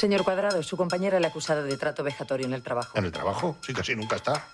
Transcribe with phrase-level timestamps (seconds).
[0.00, 2.96] Señor Cuadrado, su compañera le ha acusado de trato vejatorio en el trabajo.
[2.96, 3.58] ¿En el trabajo?
[3.60, 4.48] Sí, casi nunca está.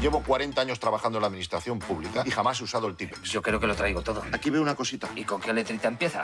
[0.00, 3.22] Llevo 40 años trabajando en la administración pública y jamás he usado el Tipex.
[3.22, 4.22] Yo creo que lo traigo todo.
[4.30, 5.08] Aquí veo una cosita.
[5.16, 6.22] ¿Y con qué letrita empieza?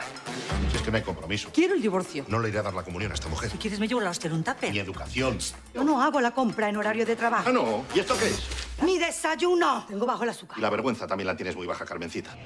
[0.71, 1.49] Si es que no hay compromiso.
[1.53, 2.23] Quiero el divorcio.
[2.29, 3.51] No le iré a dar la comunión a esta mujer.
[3.51, 4.71] Si quieres me llevo la hostia en un tupper.
[4.71, 5.37] Ni educación.
[5.73, 7.49] Yo no hago la compra en horario de trabajo.
[7.49, 7.83] Ah, no.
[7.93, 8.47] ¿Y esto qué es?
[8.83, 9.83] ¡Mi desayuno!
[9.85, 10.57] Tengo bajo el azúcar.
[10.57, 12.37] Y la vergüenza también la tienes muy baja, Carmencita.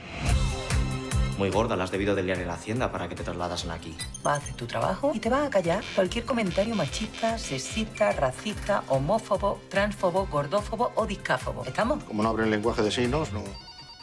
[1.37, 3.95] Muy gorda, la has debido de liar en la hacienda para que te trasladasen aquí.
[4.25, 8.83] Va a hacer tu trabajo y te va a callar cualquier comentario machista, sexista, racista,
[8.87, 11.65] homófobo, transfobo, gordófobo o discáfobo.
[11.65, 12.03] ¿Estamos?
[12.03, 13.43] Como no abren lenguaje de signos, no.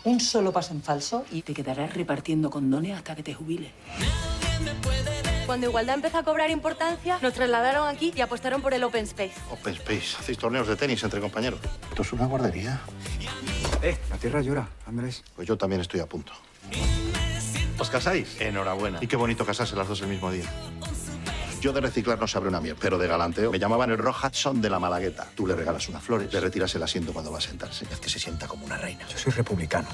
[0.03, 3.71] Un solo paso en falso y te quedarás repartiendo condones hasta que te jubiles.
[5.47, 9.35] Cuando Igualdad empezó a cobrar importancia, nos trasladaron aquí y apostaron por el Open Space.
[9.51, 10.17] Open Space.
[10.19, 11.61] Hacéis torneos de tenis entre compañeros.
[11.91, 12.81] Esto es una guardería.
[13.83, 15.23] Eh, la tierra llora, Andrés.
[15.35, 16.33] Pues yo también estoy a punto.
[17.81, 18.39] ¿Os casáis?
[18.39, 18.99] Enhorabuena.
[19.01, 20.45] Y qué bonito casarse las dos el mismo día.
[21.63, 24.69] Yo de reciclar no sabré una mierda, pero de galanteo me llamaban el Rojason de
[24.69, 25.29] la Malagueta.
[25.35, 27.87] Tú le regalas unas flores, le retiras el asiento cuando va a sentarse.
[27.91, 29.07] Es que se sienta como una reina.
[29.09, 29.89] Yo soy republicano.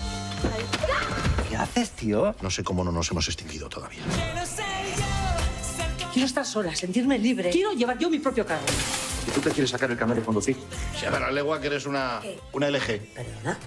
[1.49, 2.35] ¿Qué haces, tío?
[2.41, 4.03] No sé cómo no nos hemos extinguido todavía.
[6.13, 7.51] Quiero estar sola, sentirme libre.
[7.51, 8.65] Quiero llevar yo mi propio carro.
[9.29, 10.57] ¿Y tú te quieres sacar el carnet de conducir?
[10.99, 12.21] Si a ver, la legua que eres una,
[12.53, 13.13] una LG.
[13.15, 13.59] ¿Perdona?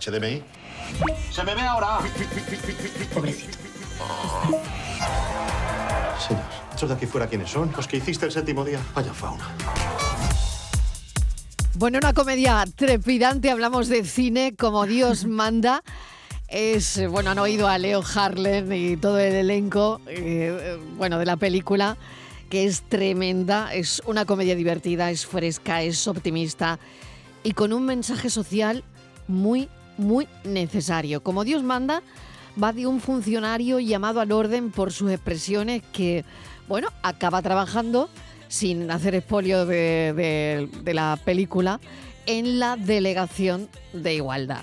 [0.00, 0.63] HDMI.
[1.30, 1.98] ¡Se me ve ahora!
[3.12, 3.58] Pobrecito.
[6.26, 7.72] Señor, ¿estos de aquí fuera quiénes son?
[7.76, 8.80] Los que hiciste el séptimo día.
[8.94, 9.44] Vaya fauna.
[11.76, 15.82] Bueno, una comedia trepidante, hablamos de cine como Dios manda.
[16.48, 21.26] Es, bueno, han oído a Leo Harlan y todo el elenco, eh, eh, bueno, de
[21.26, 21.96] la película,
[22.48, 26.78] que es tremenda, es una comedia divertida, es fresca, es optimista
[27.42, 28.84] y con un mensaje social
[29.28, 31.22] muy, muy necesario.
[31.22, 32.02] Como Dios manda,
[32.62, 36.24] va de un funcionario llamado al orden por sus expresiones que,
[36.68, 38.08] bueno, acaba trabajando,
[38.48, 41.80] sin hacer expolio de, de- la película,
[42.26, 44.62] en la delegación de igualdad.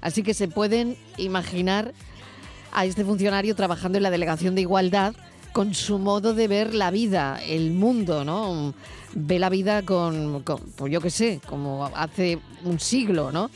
[0.00, 1.92] Así que se pueden imaginar
[2.72, 5.14] a este funcionario trabajando en la delegación de igualdad
[5.52, 8.74] con su modo de ver la vida, el mundo, ¿no?
[9.14, 13.50] Ve la vida con, con pues yo qué sé, como hace un siglo, ¿no?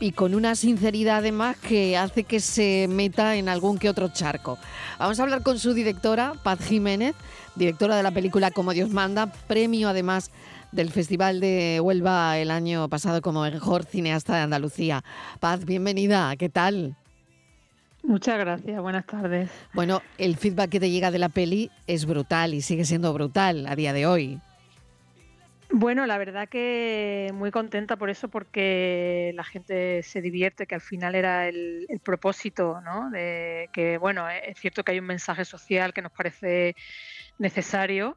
[0.00, 4.58] Y con una sinceridad además que hace que se meta en algún que otro charco.
[4.98, 7.14] Vamos a hablar con su directora, Paz Jiménez,
[7.54, 10.30] directora de la película Como Dios manda, premio además
[10.72, 15.02] del Festival de Huelva el año pasado como mejor cineasta de Andalucía.
[15.40, 16.96] Paz, bienvenida, ¿qué tal?
[18.02, 19.50] Muchas gracias, buenas tardes.
[19.72, 23.66] Bueno, el feedback que te llega de la peli es brutal y sigue siendo brutal
[23.66, 24.40] a día de hoy.
[25.70, 30.80] Bueno, la verdad que muy contenta por eso, porque la gente se divierte, que al
[30.80, 33.10] final era el, propósito, ¿no?
[33.10, 36.76] De que, bueno, es cierto que hay un mensaje social que nos parece
[37.38, 38.16] necesario,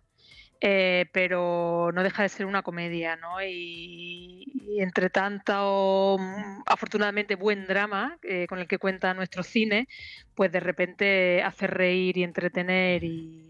[0.62, 3.42] eh, pero no deja de ser una comedia, ¿no?
[3.44, 4.46] Y,
[4.80, 9.88] entre tanto, mm, afortunadamente, buen drama eh, con el que cuenta nuestro cine,
[10.36, 13.49] pues de repente hace reír y entretener y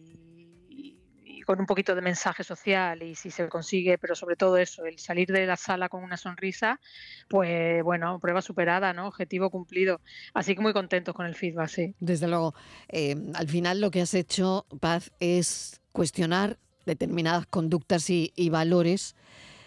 [1.50, 5.00] con un poquito de mensaje social y si se consigue, pero sobre todo eso, el
[5.00, 6.80] salir de la sala con una sonrisa,
[7.28, 9.08] pues bueno, prueba superada, ¿no?
[9.08, 10.00] Objetivo cumplido.
[10.36, 11.96] Así que muy contentos con el feedback, sí.
[12.00, 12.54] Desde luego,
[12.90, 19.16] eh, al final lo que has hecho, Paz, es cuestionar determinadas conductas y, y valores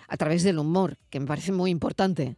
[0.06, 2.36] a través del humor, que me parece muy importante.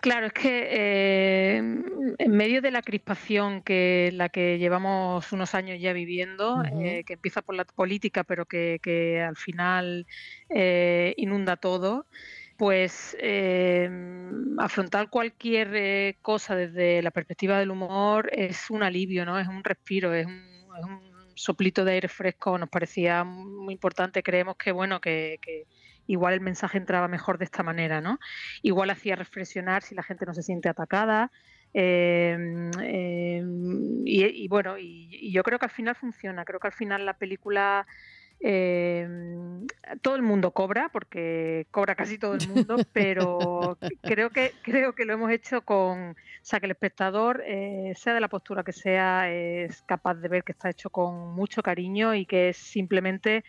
[0.00, 5.80] Claro, es que eh, en medio de la crispación que la que llevamos unos años
[5.80, 10.06] ya viviendo, eh, que empieza por la política, pero que, que al final
[10.48, 12.06] eh, inunda todo,
[12.56, 13.90] pues eh,
[14.58, 19.38] afrontar cualquier eh, cosa desde la perspectiva del humor es un alivio, ¿no?
[19.38, 20.34] Es un respiro, es un,
[20.78, 21.00] es un
[21.34, 22.56] soplito de aire fresco.
[22.58, 24.22] Nos parecía muy importante.
[24.22, 25.66] Creemos que bueno que, que
[26.06, 28.18] igual el mensaje entraba mejor de esta manera, ¿no?
[28.62, 31.30] Igual hacía reflexionar si la gente no se siente atacada.
[31.74, 33.42] eh, eh,
[34.04, 36.44] y, y bueno, y, y yo creo que al final funciona.
[36.44, 37.86] Creo que al final la película
[38.40, 39.08] eh,
[40.02, 45.04] todo el mundo cobra, porque cobra casi todo el mundo, pero creo que creo que
[45.04, 48.72] lo hemos hecho con, o sea, que el espectador, eh, sea de la postura que
[48.72, 53.44] sea, es capaz de ver que está hecho con mucho cariño y que es simplemente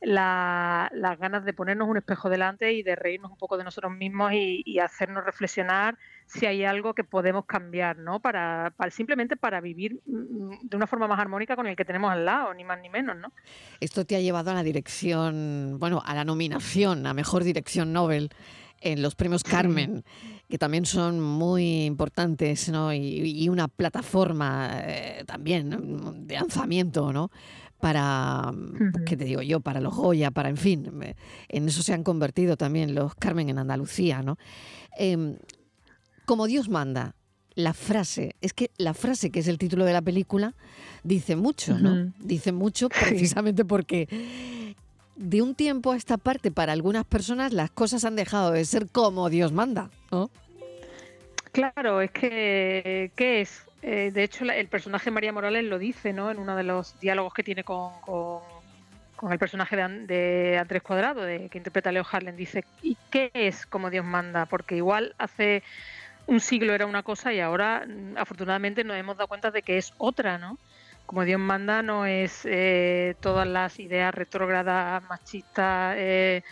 [0.00, 3.92] la- las ganas de ponernos un espejo delante y de reírnos un poco de nosotros
[3.92, 8.20] mismos y, y hacernos reflexionar si hay algo que podemos cambiar, ¿no?
[8.20, 12.10] Para, para- simplemente para vivir mm, de una forma más armónica con el que tenemos
[12.10, 13.32] al lado, ni más ni menos, ¿no?
[13.80, 18.30] Esto te ha llevado a la dirección, bueno, a la nominación a Mejor Dirección Nobel
[18.82, 20.04] en los premios Carmen,
[20.48, 22.94] que también son muy importantes, ¿no?
[22.94, 27.30] Y, una plataforma eh, también de lanzamiento, ¿no?
[27.80, 28.52] Para,
[29.06, 29.60] ¿qué te digo yo?
[29.60, 30.90] Para los Goya, para, en fin,
[31.48, 34.36] en eso se han convertido también los Carmen en Andalucía, ¿no?
[34.98, 35.36] Em,
[36.26, 37.14] como Dios manda,
[37.54, 40.54] la frase, es que la frase que es el título de la película
[41.02, 42.12] dice mucho, ¿no?
[42.18, 44.08] Dice mucho precisamente porque
[45.16, 48.88] de un tiempo a esta parte, para algunas personas, las cosas han dejado de ser
[48.88, 50.30] como Dios manda, ¿no?
[51.52, 53.62] Claro, es que, ¿qué es?
[53.82, 56.30] Eh, de hecho, el personaje María Morales lo dice, ¿no?
[56.30, 61.48] En uno de los diálogos que tiene con, con, el personaje de, Andrés Cuadrado, de,
[61.48, 64.46] que interpreta Leo Harlan, dice, ¿y qué es como Dios manda?
[64.46, 65.62] Porque igual hace
[66.26, 69.78] un siglo era una cosa y ahora, mm, afortunadamente, nos hemos dado cuenta de que
[69.78, 70.58] es otra, ¿no?
[71.10, 76.44] Como Dios manda, no es eh, todas las ideas retrógradas, machistas, eh,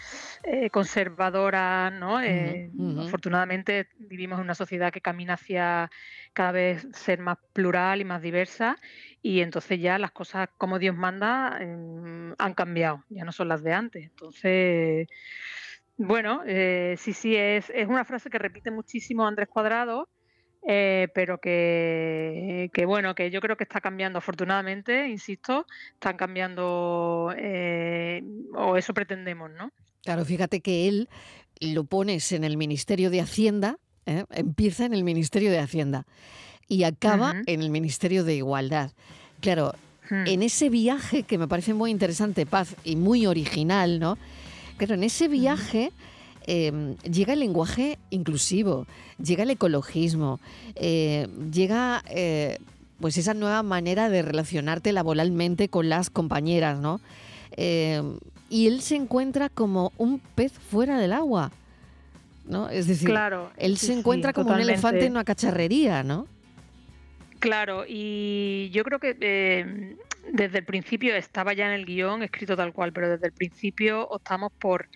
[0.42, 2.18] eh, conservadoras, ¿no?
[3.00, 5.88] Afortunadamente vivimos en una sociedad que camina hacia
[6.32, 8.76] cada vez ser más plural y más diversa
[9.22, 13.62] y entonces ya las cosas como Dios manda em, han cambiado, ya no son las
[13.62, 14.02] de antes.
[14.06, 15.06] Entonces,
[15.96, 16.42] bueno,
[16.96, 20.08] sí, sí, es, es una frase que repite muchísimo Andrés Cuadrado
[21.08, 28.22] eh, pero que, bueno, que yo creo que está cambiando afortunadamente, insisto, están cambiando, eh,
[28.54, 29.72] o eso pretendemos, ¿no?
[30.02, 31.08] Claro, fíjate que él
[31.60, 34.24] lo pones en el Ministerio de Hacienda, ¿eh?
[34.30, 36.06] empieza en el Ministerio de Hacienda
[36.68, 38.92] y acaba en el Ministerio de Igualdad.
[39.40, 39.74] Claro,
[40.10, 40.26] hmm.
[40.26, 44.18] en ese viaje que me parece muy interesante, Paz, y muy original, ¿no?
[44.76, 45.92] Claro, en ese viaje...
[46.50, 48.86] Em, llega el lenguaje inclusivo,
[49.22, 50.40] llega el ecologismo,
[50.76, 52.56] eh, llega eh,
[53.00, 57.02] pues esa nueva manera de relacionarte laboralmente con las compañeras, ¿no?
[57.50, 58.18] Em,
[58.48, 61.52] y él se encuentra como un pez fuera del agua,
[62.46, 62.70] ¿no?
[62.70, 63.12] Es decir,
[63.58, 66.26] él se encuentra como un elefante en una cacharrería, ¿no?
[67.40, 69.96] Claro, y yo creo que em,
[70.32, 74.08] desde el principio estaba ya en el guion escrito tal cual, pero desde el principio
[74.08, 74.88] optamos por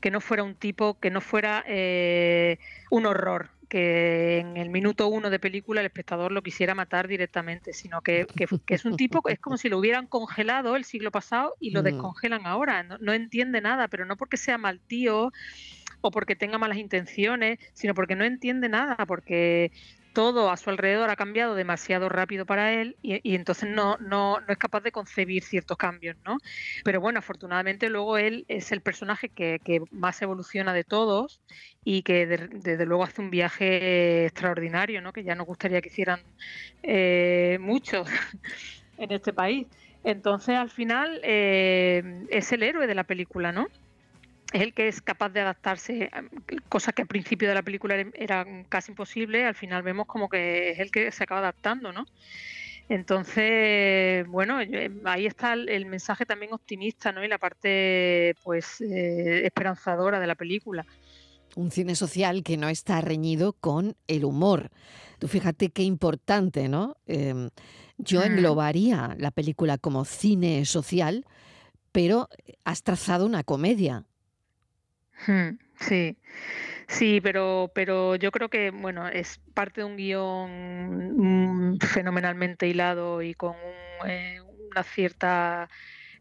[0.00, 2.58] que no fuera un tipo, que no fuera eh,
[2.90, 7.72] un horror, que en el minuto uno de película el espectador lo quisiera matar directamente,
[7.72, 8.26] sino que,
[8.68, 11.84] es un tipo, es como si lo hubieran congelado el siglo pasado y lo mm.
[11.84, 12.82] descongelan ahora.
[12.82, 15.32] No, entiende nada, pero no porque sea mal tío
[16.00, 19.70] o porque tenga malas intenciones, sino porque no entiende nada, porque
[20.12, 24.46] todo a su alrededor ha cambiado demasiado rápido para él y, entonces no, no, no,
[24.48, 26.38] es capaz de concebir ciertos cambios, ¿no?
[26.84, 29.60] Pero bueno, afortunadamente luego él es el personaje que,
[29.90, 31.40] más evoluciona de todos
[31.84, 35.12] y que desde luego hace un viaje extraordinario, ¿no?
[35.12, 36.20] Que ya nos gustaría que hicieran
[36.82, 38.08] eh, muchos
[38.98, 39.66] en este país.
[40.02, 43.68] Entonces al final eh, es el héroe de la película, ¿no?
[44.52, 46.10] Es el que es capaz de adaptarse,
[46.68, 50.70] cosas que al principio de la película eran casi imposibles, al final vemos como que
[50.70, 52.06] es el que se acaba adaptando, ¿no?
[52.88, 54.58] Entonces, bueno,
[55.04, 57.24] ahí está el, mensaje también optimista, ¿no?
[57.24, 60.84] Y la parte, pues, eh, esperanzadora de la película.
[61.54, 64.70] Un cine social que no está reñido con el humor.
[65.20, 66.96] Tú fíjate qué importante, ¿no?
[67.06, 67.50] Em,
[67.98, 68.24] yo mm.
[68.24, 71.24] englobaría la película como cine social,
[71.92, 72.28] pero
[72.64, 74.04] has trazado una comedia.
[75.80, 76.16] Sí,
[76.88, 83.22] sí, pero, pero yo creo que bueno es parte de un guion mm, fenomenalmente hilado
[83.22, 83.54] y con
[84.06, 84.40] eh,
[84.70, 85.68] una cierta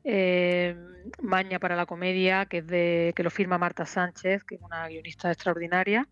[0.04, 0.76] eh,
[1.22, 4.88] maña para la comedia que es de que lo firma Marta Sánchez, que es una
[4.88, 6.08] guionista extraordinaria.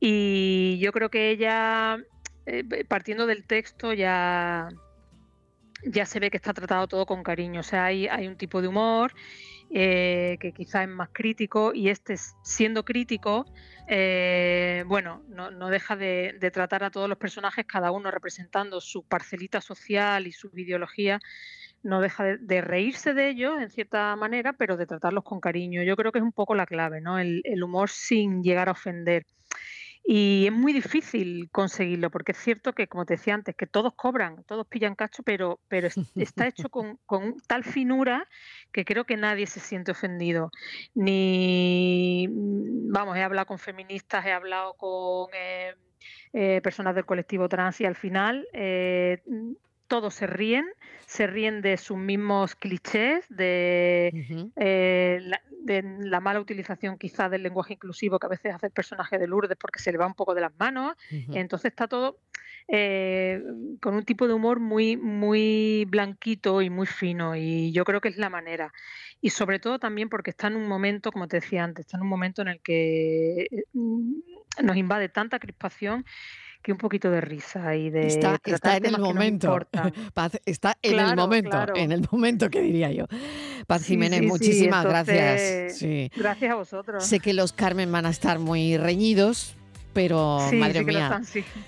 [0.00, 1.98] Y yo creo que ella,
[2.46, 4.68] eh, partiendo del texto, ya,
[5.84, 7.60] ya se ve que está tratado todo con cariño.
[7.60, 9.12] O sea, hay, hay un tipo de humor
[9.70, 13.44] eh, que quizá es más crítico y este siendo crítico,
[13.86, 19.60] eh, bueno, no, deja de, tratar a todos los personajes, cada uno representando su parcelita
[19.60, 21.20] social y su ideología,
[21.82, 25.82] no deja de, reírse de ellos en cierta manera, pero de tratarlos con cariño.
[25.82, 27.18] Yo creo que es un poco la clave, ¿no?
[27.18, 29.26] el humor sin llegar a ofender.
[30.10, 33.92] Y es muy difícil conseguirlo, porque es cierto que, como te decía antes, que todos
[33.94, 36.70] cobran, todos pillan cacho, pero, pero está hecho
[37.04, 38.26] con, tal finura
[38.72, 40.50] que creo que nadie se siente ofendido.
[40.94, 45.74] Ni, mm, vamos, he hablado con feministas, he hablado con eh,
[46.32, 49.22] eh, personas del colectivo trans y al final eh,
[49.88, 50.66] todos se ríen,
[51.06, 55.32] se ríen de sus mismos clichés, de, eh,
[55.98, 59.56] la, mala utilización quizás del lenguaje inclusivo que a veces hace el personaje de Lourdes
[59.58, 60.94] porque se le va un poco de las manos.
[61.10, 62.18] Entonces está todo,
[62.68, 63.42] eh,
[63.80, 68.08] con un tipo de humor muy, muy blanquito y muy fino, y yo creo que
[68.08, 68.72] es la manera.
[69.20, 72.02] Y sobre todo también porque está en un momento, como te decía antes, está en
[72.02, 73.64] un momento en el que eh,
[74.62, 76.04] nos invade tanta crispación
[76.68, 79.58] que un poquito de risa y de está, está en el momento
[80.12, 83.06] Paz está en el momento en el momento que diría yo
[83.66, 85.82] Paz Jiménez muchísimas gracias
[86.14, 89.56] gracias a vosotros sé que los Carmen van a estar muy reñidos
[89.94, 91.22] pero madre mía,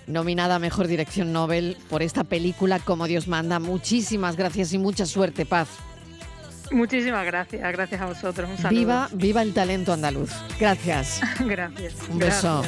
[0.06, 3.58] nominada a Mejor Dirección Nobel por esta película Como Dios manda.
[3.58, 5.68] Muchísimas gracias y mucha suerte, Paz.
[6.70, 8.48] Muchísimas gracias, gracias a vosotros.
[8.48, 8.78] Un saludo.
[8.78, 10.30] Viva, viva el talento andaluz.
[10.60, 11.20] Gracias.
[11.40, 11.94] gracias.
[12.08, 12.62] Un beso.